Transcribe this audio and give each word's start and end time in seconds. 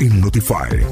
En 0.00 0.20
Notify. 0.20 0.84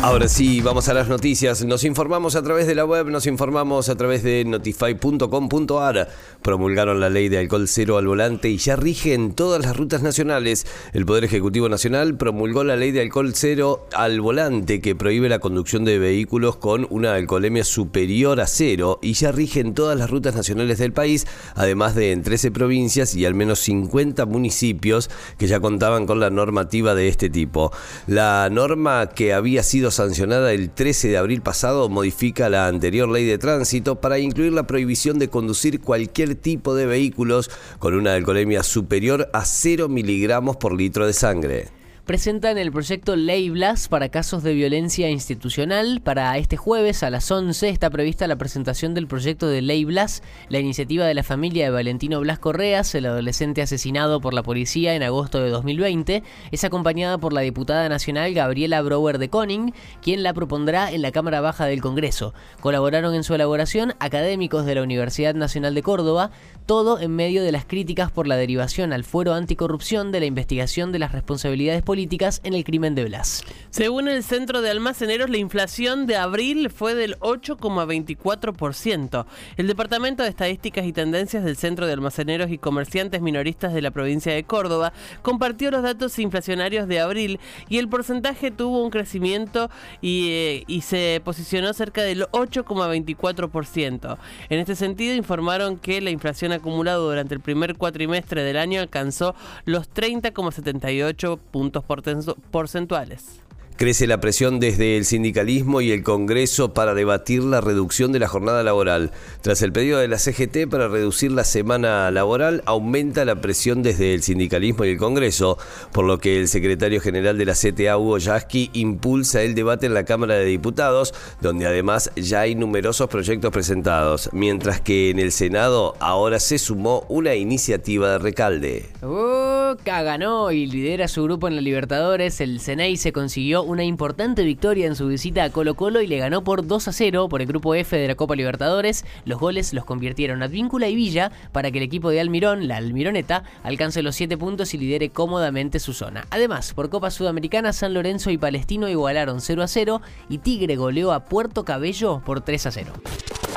Ahora 0.00 0.28
sí, 0.28 0.60
vamos 0.60 0.88
a 0.88 0.94
las 0.94 1.08
noticias. 1.08 1.64
Nos 1.64 1.82
informamos 1.82 2.36
a 2.36 2.42
través 2.42 2.68
de 2.68 2.76
la 2.76 2.84
web, 2.84 3.06
nos 3.08 3.26
informamos 3.26 3.88
a 3.88 3.96
través 3.96 4.22
de 4.22 4.44
notify.com.ar. 4.44 6.08
Promulgaron 6.40 7.00
la 7.00 7.10
ley 7.10 7.28
de 7.28 7.38
alcohol 7.38 7.66
cero 7.66 7.98
al 7.98 8.06
volante 8.06 8.48
y 8.48 8.58
ya 8.58 8.76
rige 8.76 9.14
en 9.14 9.32
todas 9.32 9.60
las 9.64 9.76
rutas 9.76 10.02
nacionales. 10.02 10.66
El 10.92 11.04
Poder 11.04 11.24
Ejecutivo 11.24 11.68
Nacional 11.68 12.16
promulgó 12.16 12.62
la 12.62 12.76
ley 12.76 12.92
de 12.92 13.00
alcohol 13.00 13.32
cero 13.34 13.88
al 13.92 14.20
volante 14.20 14.80
que 14.80 14.94
prohíbe 14.94 15.28
la 15.28 15.40
conducción 15.40 15.84
de 15.84 15.98
vehículos 15.98 16.56
con 16.56 16.86
una 16.90 17.14
alcoholemia 17.14 17.64
superior 17.64 18.40
a 18.40 18.46
cero 18.46 19.00
y 19.02 19.14
ya 19.14 19.32
rige 19.32 19.60
en 19.60 19.74
todas 19.74 19.98
las 19.98 20.10
rutas 20.10 20.36
nacionales 20.36 20.78
del 20.78 20.92
país, 20.92 21.26
además 21.56 21.96
de 21.96 22.12
en 22.12 22.22
13 22.22 22.52
provincias 22.52 23.16
y 23.16 23.26
al 23.26 23.34
menos 23.34 23.58
50 23.60 24.26
municipios 24.26 25.10
que 25.38 25.48
ya 25.48 25.58
contaban 25.58 26.06
con 26.06 26.20
la 26.20 26.30
normativa 26.30 26.94
de 26.94 27.08
este 27.08 27.30
tipo. 27.30 27.72
La 28.06 28.27
norma 28.50 29.08
que 29.08 29.32
había 29.32 29.62
sido 29.62 29.90
sancionada 29.90 30.52
el 30.52 30.70
13 30.70 31.08
de 31.08 31.16
abril 31.16 31.40
pasado 31.40 31.88
modifica 31.88 32.48
la 32.48 32.66
anterior 32.66 33.08
ley 33.08 33.24
de 33.24 33.38
tránsito 33.38 34.00
para 34.00 34.18
incluir 34.18 34.52
la 34.52 34.66
prohibición 34.66 35.18
de 35.18 35.28
conducir 35.28 35.80
cualquier 35.80 36.34
tipo 36.34 36.74
de 36.74 36.86
vehículos 36.86 37.50
con 37.78 37.94
una 37.94 38.14
alcoholemia 38.14 38.62
superior 38.62 39.30
a 39.32 39.44
0 39.44 39.88
miligramos 39.88 40.56
por 40.56 40.72
litro 40.72 41.06
de 41.06 41.12
sangre 41.12 41.77
presentan 42.08 42.56
el 42.56 42.72
proyecto 42.72 43.16
Ley 43.16 43.50
Blas 43.50 43.88
para 43.88 44.08
casos 44.08 44.42
de 44.42 44.54
violencia 44.54 45.10
institucional. 45.10 46.00
Para 46.02 46.38
este 46.38 46.56
jueves 46.56 47.02
a 47.02 47.10
las 47.10 47.30
11 47.30 47.68
está 47.68 47.90
prevista 47.90 48.26
la 48.26 48.36
presentación 48.36 48.94
del 48.94 49.06
proyecto 49.06 49.46
de 49.46 49.60
Ley 49.60 49.84
Blas, 49.84 50.22
la 50.48 50.58
iniciativa 50.58 51.04
de 51.04 51.12
la 51.12 51.22
familia 51.22 51.66
de 51.66 51.70
Valentino 51.70 52.18
Blas 52.20 52.38
Correas, 52.38 52.94
el 52.94 53.04
adolescente 53.04 53.60
asesinado 53.60 54.22
por 54.22 54.32
la 54.32 54.42
policía 54.42 54.94
en 54.94 55.02
agosto 55.02 55.42
de 55.42 55.50
2020. 55.50 56.22
Es 56.50 56.64
acompañada 56.64 57.18
por 57.18 57.34
la 57.34 57.42
diputada 57.42 57.90
nacional 57.90 58.32
Gabriela 58.32 58.80
Brower 58.80 59.18
de 59.18 59.28
Koning, 59.28 59.74
quien 60.00 60.22
la 60.22 60.32
propondrá 60.32 60.90
en 60.90 61.02
la 61.02 61.12
Cámara 61.12 61.42
Baja 61.42 61.66
del 61.66 61.82
Congreso. 61.82 62.32
Colaboraron 62.60 63.14
en 63.14 63.22
su 63.22 63.34
elaboración 63.34 63.92
académicos 64.00 64.64
de 64.64 64.76
la 64.76 64.82
Universidad 64.82 65.34
Nacional 65.34 65.74
de 65.74 65.82
Córdoba, 65.82 66.30
todo 66.64 67.00
en 67.00 67.14
medio 67.14 67.42
de 67.42 67.52
las 67.52 67.66
críticas 67.66 68.10
por 68.10 68.26
la 68.26 68.36
derivación 68.36 68.94
al 68.94 69.04
fuero 69.04 69.34
anticorrupción 69.34 70.10
de 70.10 70.20
la 70.20 70.26
investigación 70.26 70.90
de 70.90 71.00
las 71.00 71.12
responsabilidades 71.12 71.82
políticas 71.82 71.97
en 72.44 72.54
el 72.54 72.62
crimen 72.62 72.94
de 72.94 73.04
Blas. 73.04 73.42
Según 73.70 74.06
el 74.06 74.22
Centro 74.22 74.62
de 74.62 74.70
Almaceneros, 74.70 75.30
la 75.30 75.38
inflación 75.38 76.06
de 76.06 76.14
abril 76.14 76.70
fue 76.70 76.94
del 76.94 77.18
8,24%. 77.18 79.26
El 79.56 79.66
Departamento 79.66 80.22
de 80.22 80.28
Estadísticas 80.28 80.86
y 80.86 80.92
Tendencias 80.92 81.42
del 81.42 81.56
Centro 81.56 81.88
de 81.88 81.94
Almaceneros 81.94 82.52
y 82.52 82.58
Comerciantes 82.58 83.20
Minoristas 83.20 83.74
de 83.74 83.82
la 83.82 83.90
provincia 83.90 84.32
de 84.32 84.44
Córdoba 84.44 84.92
compartió 85.22 85.72
los 85.72 85.82
datos 85.82 86.16
inflacionarios 86.20 86.86
de 86.86 87.00
abril 87.00 87.40
y 87.68 87.78
el 87.78 87.88
porcentaje 87.88 88.52
tuvo 88.52 88.84
un 88.84 88.90
crecimiento 88.90 89.68
y, 90.00 90.28
eh, 90.30 90.64
se 90.82 91.20
posicionó 91.24 91.72
cerca 91.72 92.02
del 92.02 92.26
8,24%. 92.30 94.18
En 94.48 94.60
este 94.60 94.76
sentido, 94.76 95.16
informaron 95.16 95.78
que 95.78 96.00
la 96.00 96.10
inflación 96.10 96.52
acumulada 96.52 96.98
durante 96.98 97.34
el 97.34 97.40
primer 97.40 97.76
cuatrimestre 97.76 98.44
del 98.44 98.56
año 98.56 98.80
alcanzó 98.80 99.34
los 99.64 99.92
30,78 99.92 101.40
puntos 101.50 101.87
porcentuales. 101.88 103.40
Crece 103.78 104.08
la 104.08 104.18
presión 104.18 104.58
desde 104.58 104.96
el 104.96 105.04
sindicalismo 105.04 105.80
y 105.80 105.92
el 105.92 106.02
Congreso 106.02 106.74
para 106.74 106.94
debatir 106.94 107.44
la 107.44 107.60
reducción 107.60 108.10
de 108.10 108.18
la 108.18 108.26
jornada 108.26 108.64
laboral. 108.64 109.12
Tras 109.40 109.62
el 109.62 109.70
pedido 109.70 110.00
de 110.00 110.08
la 110.08 110.18
CGT 110.18 110.68
para 110.68 110.88
reducir 110.88 111.30
la 111.30 111.44
semana 111.44 112.10
laboral, 112.10 112.64
aumenta 112.66 113.24
la 113.24 113.36
presión 113.36 113.84
desde 113.84 114.14
el 114.14 114.24
sindicalismo 114.24 114.84
y 114.84 114.88
el 114.88 114.98
Congreso, 114.98 115.58
por 115.92 116.06
lo 116.06 116.18
que 116.18 116.40
el 116.40 116.48
secretario 116.48 117.00
general 117.00 117.38
de 117.38 117.44
la 117.44 117.54
CTA, 117.54 117.98
Hugo 117.98 118.18
Yasky, 118.18 118.70
impulsa 118.72 119.42
el 119.42 119.54
debate 119.54 119.86
en 119.86 119.94
la 119.94 120.04
Cámara 120.04 120.34
de 120.34 120.46
Diputados, 120.46 121.14
donde 121.40 121.68
además 121.68 122.10
ya 122.16 122.40
hay 122.40 122.56
numerosos 122.56 123.08
proyectos 123.08 123.52
presentados, 123.52 124.28
mientras 124.32 124.80
que 124.80 125.10
en 125.10 125.20
el 125.20 125.30
Senado 125.30 125.94
ahora 126.00 126.40
se 126.40 126.58
sumó 126.58 127.06
una 127.08 127.36
iniciativa 127.36 128.10
de 128.10 128.18
recalde. 128.18 128.86
Uh, 129.02 129.47
ganó 129.76 130.50
y 130.50 130.66
lidera 130.66 131.08
su 131.08 131.22
grupo 131.24 131.48
en 131.48 131.56
la 131.56 131.60
Libertadores. 131.60 132.40
El 132.40 132.60
Senei 132.60 132.96
se 132.96 133.12
consiguió 133.12 133.62
una 133.62 133.84
importante 133.84 134.42
victoria 134.42 134.86
en 134.86 134.96
su 134.96 135.08
visita 135.08 135.44
a 135.44 135.50
Colo 135.50 135.74
Colo 135.74 136.00
y 136.00 136.06
le 136.06 136.18
ganó 136.18 136.44
por 136.44 136.66
2 136.66 136.88
a 136.88 136.92
0 136.92 137.28
por 137.28 137.40
el 137.40 137.48
grupo 137.48 137.74
F 137.74 137.96
de 137.96 138.08
la 138.08 138.14
Copa 138.14 138.36
Libertadores. 138.36 139.04
Los 139.24 139.38
goles 139.38 139.72
los 139.72 139.84
convirtieron 139.84 140.42
Advíncula 140.42 140.88
y 140.88 140.94
Villa 140.94 141.32
para 141.52 141.70
que 141.70 141.78
el 141.78 141.84
equipo 141.84 142.10
de 142.10 142.20
Almirón, 142.20 142.68
la 142.68 142.76
Almironeta, 142.76 143.44
alcance 143.62 144.02
los 144.02 144.16
7 144.16 144.36
puntos 144.36 144.74
y 144.74 144.78
lidere 144.78 145.10
cómodamente 145.10 145.78
su 145.78 145.92
zona. 145.92 146.26
Además, 146.30 146.74
por 146.74 146.90
Copa 146.90 147.10
Sudamericana, 147.10 147.72
San 147.72 147.94
Lorenzo 147.94 148.30
y 148.30 148.38
Palestino 148.38 148.88
igualaron 148.88 149.40
0 149.40 149.62
a 149.62 149.68
0 149.68 150.02
y 150.28 150.38
Tigre 150.38 150.76
goleó 150.76 151.12
a 151.12 151.24
Puerto 151.24 151.64
Cabello 151.64 152.22
por 152.24 152.40
3 152.40 152.66
a 152.66 152.70
0. 152.70 152.92